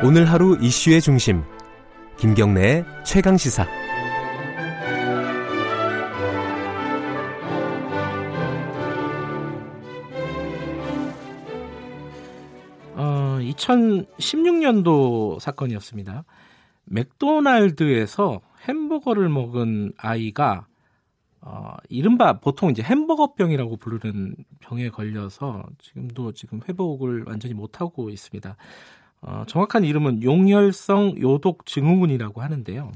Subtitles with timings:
[0.00, 1.42] 오늘 하루 이슈의 중심
[2.18, 3.66] 김경래의 최강 시사
[12.94, 16.24] 어, 2016년도 사건이었습니다.
[16.84, 20.68] 맥도날드에서 햄버거를 먹은 아이가
[21.40, 28.56] 어, 이른바 보통 이제 햄버거병이라고 부르는 병에 걸려서 지금도 지금 회복을 완전히 못하고 있습니다.
[29.20, 32.92] 어, 정확한 이름은 용혈성 요독 증후군이라고 하는데요.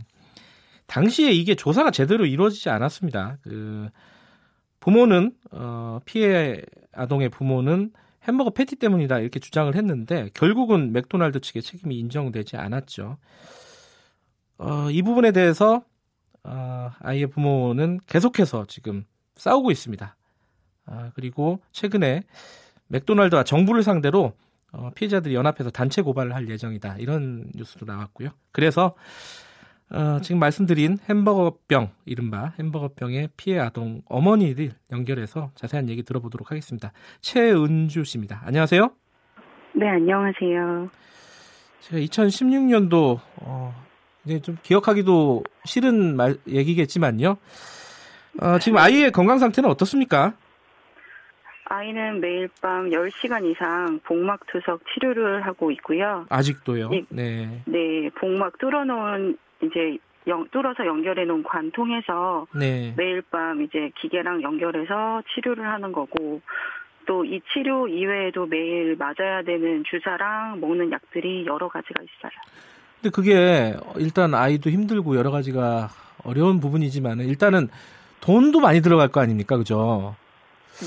[0.86, 3.38] 당시에 이게 조사가 제대로 이루어지지 않았습니다.
[3.42, 3.88] 그
[4.80, 6.62] 부모는 어, 피해
[6.92, 7.92] 아동의 부모는
[8.24, 13.16] 햄버거 패티 때문이다 이렇게 주장을 했는데 결국은 맥도날드 측의 책임이 인정되지 않았죠.
[14.59, 15.82] 어, 이 부분에 대해서
[16.45, 19.04] 어, 아이의 부모는 계속해서 지금
[19.36, 20.16] 싸우고 있습니다.
[20.86, 22.24] 아, 그리고 최근에
[22.88, 24.34] 맥도날드와 정부를 상대로
[24.73, 26.96] 어, 피해자들이 연합해서 단체 고발을 할 예정이다.
[26.98, 28.30] 이런 뉴스도 나왔고요.
[28.52, 28.95] 그래서
[29.90, 36.92] 어, 지금 말씀드린 햄버거병, 이른바 햄버거병의 피해 아동 어머니를 연결해서 자세한 얘기 들어보도록 하겠습니다.
[37.20, 38.40] 최은주 씨입니다.
[38.45, 38.90] 안녕하세요.
[39.74, 40.88] 네, 안녕하세요.
[41.80, 43.74] 제가 2016년도 어,
[44.24, 47.36] 이제 좀 기억하기도 싫은 말, 얘기겠지만요.
[48.40, 50.32] 어, 지금 아이의 건강 상태는 어떻습니까?
[51.76, 56.26] 아이는 매일 밤 10시간 이상 복막 투석 치료를 하고 있고요.
[56.29, 56.90] 아직도요?
[56.90, 57.04] 네.
[57.09, 57.62] 네.
[57.64, 62.92] 네, 복막 뚫어놓은 이제 영, 뚫어서 연결해 놓은 관 통해서 네.
[62.98, 66.42] 매일 밤 이제 기계랑 연결해서 치료를 하는 거고
[67.06, 72.32] 또 이 치료 이외에도 매일 맞아야 되는 주사랑 먹는 약들이 여러 가지가 있어요.
[73.00, 75.88] 근데 그게 일단 아이도 힘들고 여러 가지가
[76.22, 77.69] 어려운 부분이지만 일단은
[78.20, 79.56] 돈도 많이 들어갈 거 아닙니까?
[79.56, 80.14] 그죠?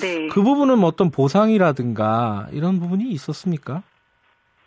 [0.02, 0.28] 네.
[0.28, 3.84] 그 부분은 뭐 어떤 보상이라든가 이런 부분이 있었습니까?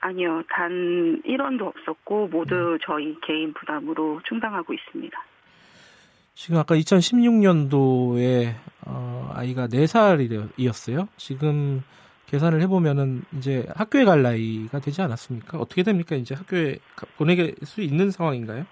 [0.01, 5.19] 아니요, 단 1원도 없었고 모두 저희 개인 부담으로 충당하고 있습니다.
[6.35, 8.55] 지금 아까 2016년도에
[8.87, 11.09] 어, 아이가 4살이었어요.
[11.17, 11.83] 지금
[12.27, 15.59] 계산을 해보면은 이제 학교에 갈 나이가 되지 않았습니까?
[15.59, 16.15] 어떻게 됩니까?
[16.15, 18.67] 이제 학교에 가- 보내게 수 있는 상황인가요?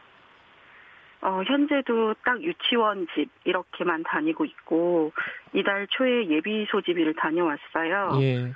[1.27, 5.13] 어, 현재도 딱 유치원 집 이렇게만 다니고 있고
[5.53, 8.23] 이달 초에 예비 소집일을 다녀왔어요.
[8.23, 8.55] 예.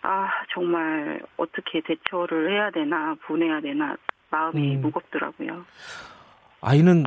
[0.00, 3.94] 아 정말 어떻게 대처를 해야 되나 보내야 되나
[4.30, 4.80] 마음이 음.
[4.80, 5.66] 무겁더라고요.
[6.62, 7.04] 아이는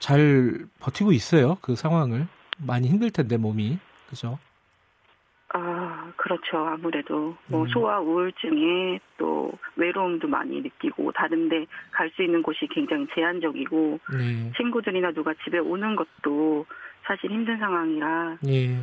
[0.00, 1.56] 잘 버티고 있어요.
[1.62, 2.26] 그 상황을
[2.58, 4.40] 많이 힘들 텐데 몸이 그죠?
[5.50, 7.68] 아 그렇죠 아무래도 뭐 음.
[7.68, 9.11] 소아 우울증에 또
[9.76, 14.52] 외로움도 많이 느끼고 다른데 갈 수 있는 곳이 굉장히 제한적이고 네.
[14.56, 16.66] 친구들이나 누가 집에 오는 것도
[17.06, 18.76] 사실 힘든 상황이라 예.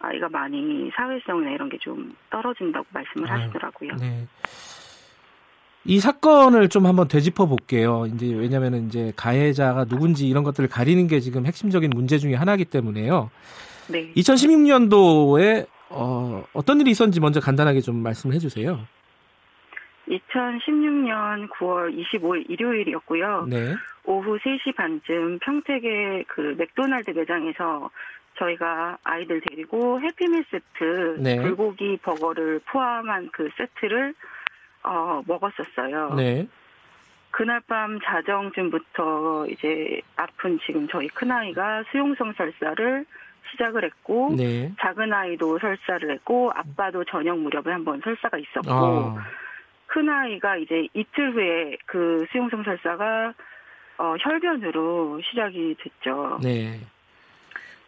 [0.00, 3.96] 아이가 많이 사회성이나 이런 게 좀 떨어진다고 말씀을 아유, 하시더라고요.
[4.00, 4.26] 네.
[5.86, 8.06] 이 사건을 좀 한번 되짚어 볼게요.
[8.14, 13.30] 이제 왜냐면은 이제 가해자가 누군지 이런 것들을 가리는 게 지금 핵심적인 문제 중에 하나이기 때문에요.
[13.88, 14.10] 네.
[14.16, 18.80] 2016년도에 어, 어떤 일이 있었는지 먼저 간단하게 좀 말씀을 해주세요.
[20.08, 23.46] 2016년 9월 25일 일요일이었고요.
[23.48, 23.74] 네.
[24.04, 27.90] 오후 3시 반쯤 평택의 그 맥도날드 매장에서
[28.38, 31.40] 저희가 아이들 데리고 해피밀 세트 네.
[31.40, 34.14] 불고기 버거를 포함한 그 세트를
[34.82, 36.14] 어, 먹었었어요.
[36.14, 36.46] 네.
[37.30, 43.04] 그날 밤 자정쯤부터 이제 아픈 지금 저희 큰아이가 수용성 설사를
[43.50, 44.72] 시작을 했고 네.
[44.80, 49.16] 작은 아이도 설사를 했고 아빠도 저녁 무렵에 한번 설사가 있었고 아,
[49.86, 53.34] 큰 아이가 이제 이틀 후에 그 수용성 설사가
[53.98, 56.40] 어, 혈변으로 시작이 됐죠.
[56.42, 56.80] 네.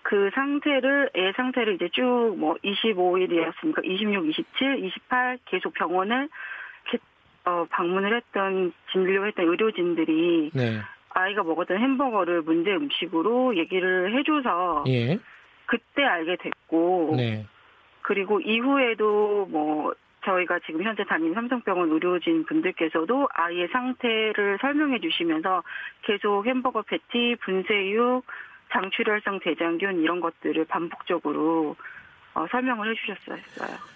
[0.02, 6.28] 그 상태를 애 상태를 이제 쭉 뭐 25일이었으니까 26, 27, 28 계속 병원을
[7.46, 10.80] 어, 방문을 했던 진료했던 의료진들이 네.
[11.10, 15.18] 아이가 먹었던 햄버거를 문제 음식으로 얘기를 해줘서 예.
[15.66, 17.46] 그때 알게 됐고 네.
[18.02, 19.94] 그리고 이후에도 뭐
[20.26, 25.62] 저희가 지금 현재 다니는 삼성병원 의료진 분들께서도 아이의 상태를 설명해 주시면서
[26.02, 28.24] 계속 햄버거 패티, 분쇄육,
[28.72, 31.76] 장출혈성 대장균 이런 것들을 반복적으로
[32.34, 33.38] 어, 설명을 해주셨어요.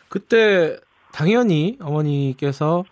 [0.09, 0.79] 그때
[1.13, 2.85] 당연히 어머니께서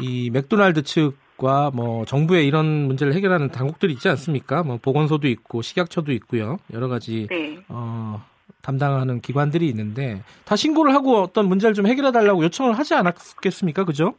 [0.00, 4.64] 이 맥도날드 측과 뭐 정부의 이런 문제를 해결하는 당국들이 있지 않습니까?
[4.64, 6.58] 뭐 보건소도 있고 식약처도 있고요.
[6.72, 8.22] 여러 가지 네, 어,
[8.66, 13.84] 담당하는 기관들이 있는데 다 신고를 하고 어떤 문제를 좀 해결해 달라고 요청을 하지 않았겠습니까?
[13.84, 14.14] 그죠?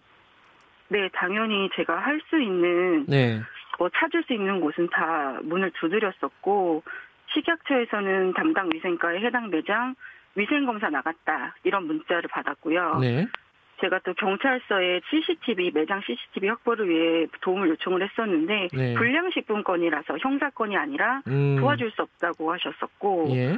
[0.88, 3.42] 네 당연히 제가 할 수 있는 네.
[3.78, 6.82] 뭐 찾을 수 있는 곳은 다 문을 두드렸었고
[7.34, 9.96] 식약처에서는 담당 위생과에 해당 매장
[10.36, 13.00] 위생검사 나갔다 이런 문자를 받았고요.
[13.02, 13.28] 네.
[13.82, 18.94] 제가 또 경찰서에 CCTV 매장 CCTV 확보를 위해 도움을 요청을 했었는데 네.
[18.96, 23.58] 불량식품 건이라서 형사건이 아니라 음, 도와줄 수 없다고 하셨었고 예,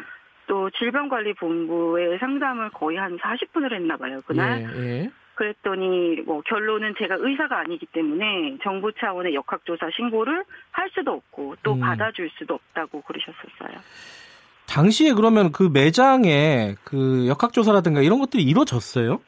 [0.49, 5.11] 또 질병관리본부에 상담을 거의 한 40분을 했나 봐요 그날 예, 예.
[5.35, 11.75] 그랬더니 뭐 결론은 제가 의사가 아니기 때문에 정부 차원의 역학조사 신고를 할 수도 없고 또
[11.75, 11.79] 음.
[11.79, 13.79] 받아줄 수도 없다고 그러셨었어요.
[14.67, 19.21] 당시에 그러면 그 매장에 그 역학조사라든가 이런 것들이 이루어졌어요?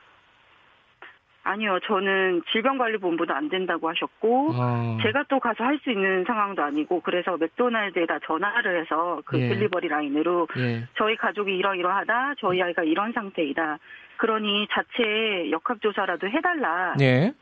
[1.44, 7.02] 아니요, 저는 질병관리본부도 안 된다고 하셨고 아, 제가 또 가서 할 수 있는 상황도 아니고
[7.02, 9.48] 그래서 맥도날드에다 전화를 해서 그 예.
[9.50, 10.88] 딜리버리 라인으로 예.
[10.96, 13.80] 저희 가족이 이러이러하다 저희 아이가 이런 상태이다
[14.18, 17.34] 그러니 자체 역학조사라도 해달라 예.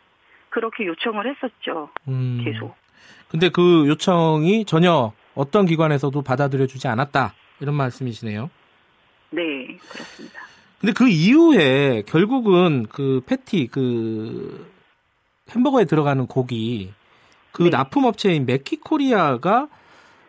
[0.50, 2.42] 그렇게 요청을 했었죠 음.
[2.46, 2.74] 계속
[3.28, 7.34] 근데 그 요청이 전혀 어떤 기관에서도 받아들여주지 않았다.
[7.60, 8.50] 이런 말씀이시네요.
[9.32, 9.42] 네
[9.92, 10.42] 그렇습니다
[10.80, 14.72] 근데 그 이후에 결국은 그 패티 그
[15.52, 16.94] 햄버거에 들어가는 고기
[17.52, 17.70] 그 네.
[17.70, 19.68] 납품업체인 맥키코리아가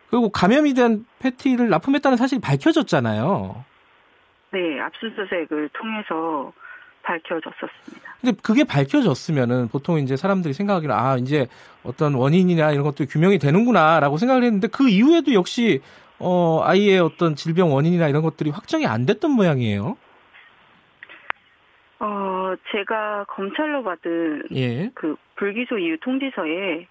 [0.09, 3.63] 결국 감염이 된 패티를 납품했다는 사실이 밝혀졌잖아요.
[4.51, 6.51] 네 압수수색을 통해서
[7.03, 11.47] 밝혀졌었습니다 근데 그게 밝혀졌으면은 보통 이제 사람들이 생각하기는 아 이제
[11.83, 15.81] 어떤 원인이나 이런 것들이 규명이 되는구나라고 생각을 했는데 그 이후에도 역시
[16.19, 19.95] 어 아이의 어떤 질병 원인이나 이런 것들이 확정이 안 됐던 모양이에요.
[22.03, 24.89] 어 제가 검찰로 받은 예.
[24.95, 26.87] 그 불기소 이유 통지서에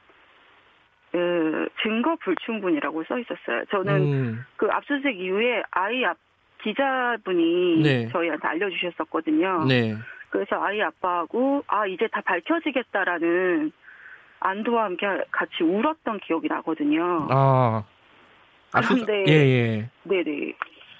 [1.10, 3.64] 그 증거 불충분이라고 써 있었어요.
[3.72, 6.16] 저는 음, 그 압수수색 이후에 아이 앞
[6.62, 8.08] 기자분이 네.
[8.08, 9.64] 저희한테 알려주셨었거든요.
[9.66, 9.96] 네.
[10.28, 13.72] 그래서 아이 아빠하고 아 이제 다 밝혀지겠다라는
[14.38, 17.26] 안도와 함께 같이 울었던 기억이 나거든요.
[17.30, 17.82] 아.
[18.72, 19.90] 그런데- 예, 예.
[20.04, 20.52] 네네.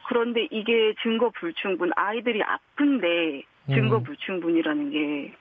[0.08, 3.42] 그런데 이게 증거 불충분 아이들이 아픈데
[3.74, 4.02] 증거 음.
[4.02, 5.34] 불충분이라는 게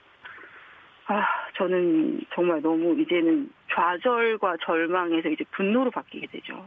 [1.07, 1.25] 아,
[1.57, 6.65] 저는 정말 너무 이제는 좌절과 절망에서 이제 분노로 바뀌게 되죠.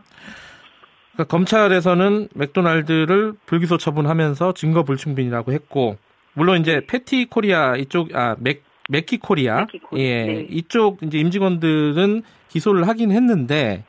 [1.13, 5.97] 그러니까 검찰에서는 맥도날드를 불기소 처분하면서 증거 불충분이라고 했고
[6.35, 10.47] 물론 이제 패티 코리아 이쪽 아 맥, 맥키 코리아 맥키 코리아, 예 네.
[10.51, 13.85] 이쪽 이제 임직원들은 기소를 하긴 했는데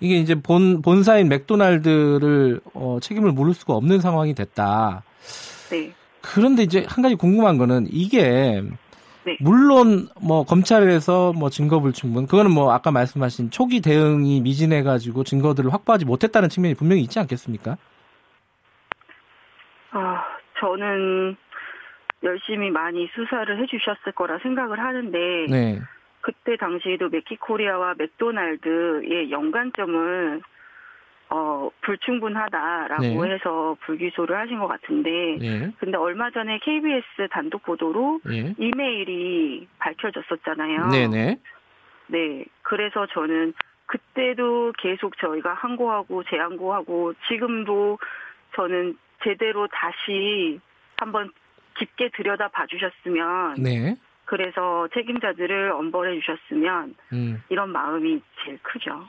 [0.00, 5.02] 이게 이제 본 본사인 맥도날드를 어, 책임을 물을 수가 없는 상황이 됐다.
[5.70, 5.92] 네.
[6.32, 8.62] 그런데 이제 한 가지 궁금한 거는 이게
[9.24, 9.36] 네.
[9.40, 15.72] 물론 뭐 검찰에서 뭐 증거 불충분 그거는 뭐 아까 말씀하신 초기 대응이 미진해 가지고 증거들을
[15.72, 17.76] 확보하지 못했다는 측면이 분명히 있지 않겠습니까?
[19.92, 20.24] 아,
[20.58, 21.36] 저는
[22.22, 25.18] 열심히 많이 수사를 해주셨을 거라 생각을 하는데
[25.48, 25.80] 네.
[26.20, 30.40] 그때 당시에도 맥키코리아와 맥도날드의 연관점을
[31.36, 33.34] 어, 불충분하다라고 네.
[33.34, 35.72] 해서 불기소를 하신 것 같은데 예.
[35.80, 38.54] 근데 얼마 전에 KBS 단독 보도로 예.
[38.56, 40.90] 이메일이 밝혀졌었잖아요.
[40.90, 41.38] 네네.
[42.06, 42.44] 네.
[42.62, 43.52] 그래서 저는
[43.86, 47.98] 그때도 계속 저희가 항고하고 재항고하고 지금도
[48.54, 50.60] 저는 제대로 다시
[50.96, 51.32] 한번
[51.78, 53.96] 깊게 들여다 봐주셨으면 네.
[54.24, 57.42] 그래서 책임자들을 엄벌해 주셨으면 음.
[57.48, 59.04] 이런 마음이 제일 크죠.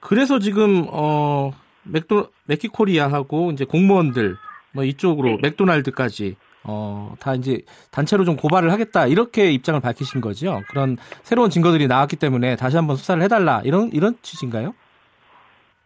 [0.00, 1.50] 그래서 지금 어
[1.84, 4.36] 맥도 맥키 코리아하고 이제 공무원들
[4.72, 5.38] 뭐 이쪽으로 네.
[5.42, 10.62] 맥도날드까지 어 다 이제 단체로 좀 고발을 하겠다 이렇게 입장을 밝히신 거죠.
[10.68, 14.74] 그런 새로운 증거들이 나왔기 때문에 다시 한번 수사를 해달라 이런 이런 취지인가요?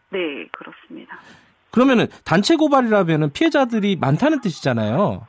[0.09, 0.19] 네,
[0.51, 1.19] 그렇습니다.
[1.71, 5.25] 그러면은 단체 고발이라면은 피해자들이 많다는 뜻이잖아요.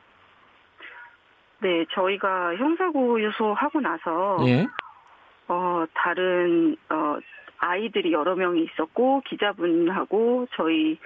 [1.61, 4.67] 네, 저희가 형사고소하고 나서 예.
[5.47, 7.17] 어, 다른 어,
[7.57, 10.97] 아이들이 여러 명이 있었고 기자분하고 저희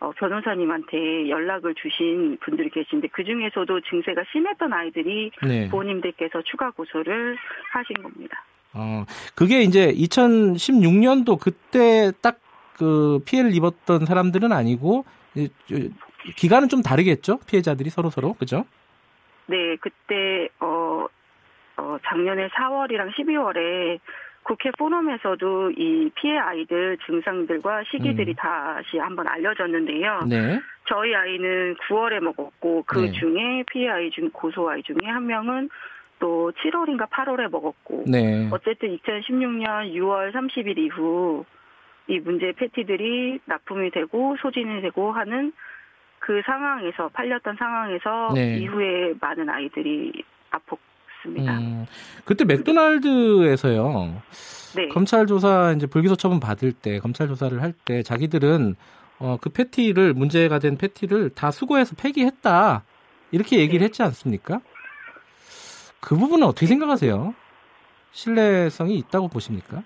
[0.00, 5.68] 어, 변호사님한테 연락을 주신 분들이 계신데 그 중에서도 증세가 심했던 아이들이 네.
[5.70, 7.36] 부모님들께서 추가 고소를
[7.72, 8.44] 하신 겁니다.
[8.74, 12.44] 어, 그게 이제 2016년도 그때 딱
[12.76, 15.04] 그 피해를 입었던 사람들은 아니고
[16.36, 17.38] 기간은 좀 다르겠죠?
[17.46, 18.64] 피해자들이 서로 서로 그죠?
[19.46, 21.06] 네, 그때 어,
[21.76, 24.00] 어, 작년에 4월이랑 12월에
[24.44, 28.36] 국회 포럼에서도 이 피해 아이들 증상들과 시기들이 음.
[28.36, 30.20] 다시 한번 알려졌는데요.
[30.28, 30.60] 네.
[30.86, 33.12] 저희 아이는 9월에 먹었고 그 네.
[33.12, 35.70] 중에 피해 아이 중 고소 아이 중에 한 명은
[36.18, 38.48] 또 7월인가 8월에 먹었고 네.
[38.52, 41.44] 어쨌든 2016년 6월 30일 이후
[42.06, 45.52] 이 문제 패티들이 납품이 되고 소진이 되고 하는
[46.18, 48.58] 그 상황에서 팔렸던 상황에서 네.
[48.58, 50.78] 이후에 많은 아이들이 아팠
[51.24, 51.58] 습니다.
[51.58, 51.86] 음,
[52.24, 54.22] 그때 맥도날드에서요.
[54.76, 54.88] 네.
[54.88, 58.76] 검찰 조사 이제 불기소 처분 받을 때 검찰 조사를 할 때 자기들은
[59.18, 62.82] 어, 그 패티를 문제가 된 패티를 다 수거해서 폐기했다
[63.30, 63.84] 이렇게 얘기를 네.
[63.86, 64.60] 했지 않습니까?
[66.00, 67.34] 그 부분은 어떻게 생각하세요?
[68.12, 69.82] 신뢰성이 있다고 보십니까?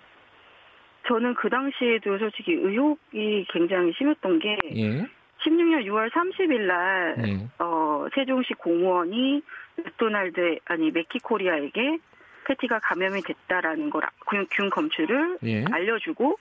[1.07, 5.07] 저는 그 당시에도 솔직히 의혹이 굉장히 심했던 게 예.
[5.45, 7.49] 16년 6월 30일 날 네.
[7.59, 9.42] 어, 세종시 공무원이
[9.85, 11.99] 맥도날드 아니 메키코리아에게
[12.47, 15.64] 패티가 감염이 됐다라는 걸 아- 균, 균 검출을 예.
[15.70, 16.38] 알려주고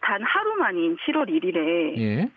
[0.00, 2.30] 단 하루 만인 7월 1일에 예.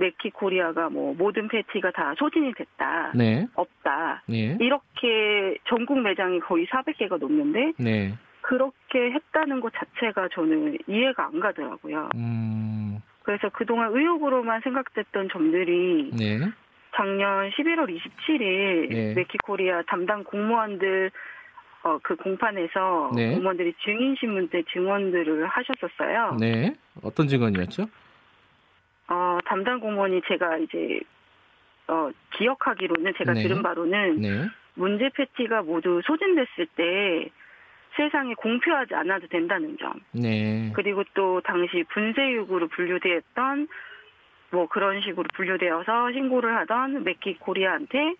[0.00, 3.46] 메키코리아가 뭐 모든 패티가 다 소진이 됐다 네.
[3.54, 4.56] 없다 예.
[4.58, 8.14] 이렇게 전국 매장이 거의 400개가 넘는데 네.
[8.40, 12.08] 그렇게 했다는 것 자체가 저는 이해가 안 가더라고요.
[12.14, 12.98] 음.
[13.22, 16.38] 그래서 그동안 의혹으로만 생각됐던 점들이 네.
[16.94, 19.14] 작년 11월 27일 네.
[19.14, 21.10] 메키코리아 담당 공무원들
[21.82, 23.34] 어, 그 공판에서 네.
[23.34, 26.36] 공무원들이 증인 신문 때 증언들을 하셨었어요.
[26.38, 26.74] 네.
[27.02, 27.86] 어떤 증언이었죠?
[29.08, 31.00] 어, 담당 공무원이 제가 이제
[31.88, 33.42] 어, 기억하기로는 제가 네.
[33.42, 34.48] 들은 바로는 네.
[34.74, 37.30] 문제 패티가 모두 소진됐을 때
[37.96, 39.92] 세상에 공표하지 않아도 된다는 점.
[40.12, 40.70] 네.
[40.74, 43.68] 그리고 또 당시 분쇄육으로 분류되었던
[44.50, 48.14] 뭐 그런 식으로 분류되어서 신고를 하던 맥기 코리아한테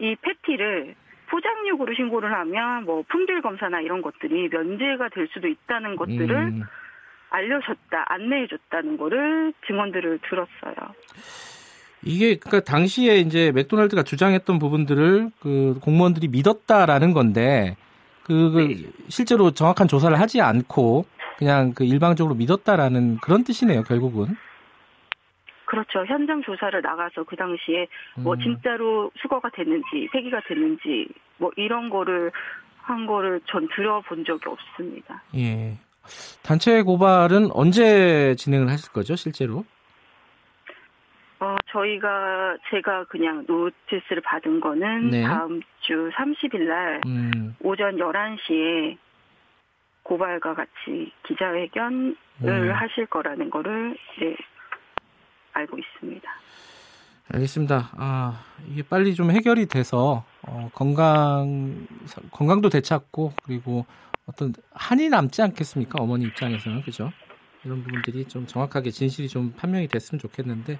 [0.00, 0.94] 이 패티를
[1.28, 6.62] 포장육으로 신고를 하면 뭐 품질 검사나 이런 것들이 면제가 될 수도 있다는 것들을 음.
[7.30, 10.74] 알려줬다, 안내해줬다는 거를 증언들을 들었어요.
[12.02, 17.76] 이게 그러니까 당시에 이제 맥도날드가 주장했던 부분들을 그 공무원들이 믿었다라는 건데
[18.24, 18.90] 그, 그 네.
[19.08, 21.04] 실제로 정확한 조사를 하지 않고
[21.36, 24.36] 그냥 그 일방적으로 믿었다라는 그런 뜻이네요, 결국은.
[25.70, 26.04] 그렇죠.
[26.04, 27.86] 현장 조사를 나가서 그 당시에
[28.16, 28.40] 뭐 음.
[28.40, 31.06] 진짜로 수거가 됐는지 폐기가 됐는지
[31.38, 32.32] 뭐 이런 거를
[32.78, 35.22] 한 거를 전 들어본 적이 없습니다.
[35.36, 35.78] 예.
[36.42, 39.64] 단체 고발은 언제 진행을 하실 거죠, 실제로?
[41.38, 45.22] 어, 저희가 제가 그냥 노티스를 받은 거는 네.
[45.22, 47.54] 다음 주 30일 날 음.
[47.60, 48.98] 오전 11시에
[50.02, 52.72] 고발과 같이 기자회견을 음.
[52.72, 54.36] 하실 거라는 거를 네,
[55.52, 56.30] 알고 있습니다.
[57.32, 57.90] 알겠습니다.
[57.96, 61.86] 아, 이게 빨리 좀 해결이 돼서 어, 건강
[62.32, 63.86] 건강도 되찾고 그리고
[64.26, 66.02] 어떤 한이 남지 않겠습니까?
[66.02, 67.12] 어머니 입장에서는 그죠?
[67.64, 70.78] 이런 부분들이 좀 정확하게 진실이 좀 판명이 됐으면 좋겠는데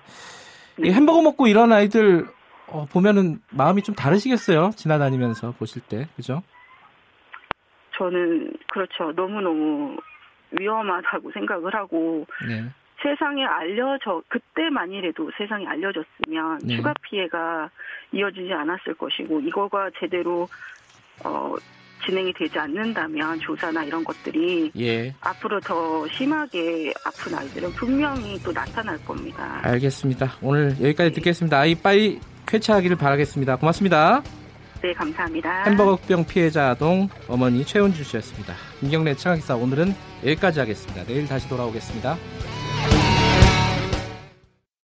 [0.85, 2.27] 이 햄버거 먹고 이런 아이들
[2.67, 4.71] 어, 보면은 마음이 좀 다르시겠어요?
[4.77, 6.43] 지나다니면서 보실 때 그죠?
[7.97, 9.12] 저는 그렇죠.
[9.15, 9.97] 너무 너무
[10.59, 12.65] 위험하다고 생각을 하고 네.
[13.02, 16.76] 세상에 알려져 그때만이라도 세상에 알려졌으면 네.
[16.76, 17.71] 추가 피해가
[18.12, 20.47] 이어지지 않았을 것이고 이거가 제대로
[21.25, 21.54] 어,
[22.04, 25.14] 진행이 되지 않는다면 조사나 이런 것들이 예.
[25.21, 29.61] 앞으로 더 심하게 아픈 아이들은 분명히 또 나타날 겁니다.
[29.62, 30.33] 알겠습니다.
[30.42, 31.59] 오늘 여기까지 듣겠습니다.
[31.59, 33.57] 아이 빨리 쾌차하기를 바라겠습니다.
[33.57, 34.23] 고맙습니다.
[34.83, 35.64] 네, 감사합니다.
[35.64, 38.54] 햄버거병 피해자 아동 어머니 최은주 씨였습니다.
[38.80, 41.04] 김경래 청학기사 오늘은 여기까지 하겠습니다.
[41.04, 42.16] 내일 다시 돌아오겠습니다.